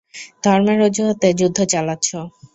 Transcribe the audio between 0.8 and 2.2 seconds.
অজুহাতে যুদ্ধ চালাচ্ছো।